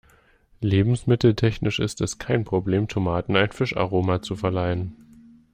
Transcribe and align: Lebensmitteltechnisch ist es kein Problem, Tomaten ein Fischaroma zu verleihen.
Lebensmitteltechnisch 0.61 1.77
ist 1.77 2.01
es 2.01 2.17
kein 2.17 2.43
Problem, 2.43 2.87
Tomaten 2.87 3.35
ein 3.35 3.51
Fischaroma 3.51 4.23
zu 4.23 4.35
verleihen. 4.35 4.95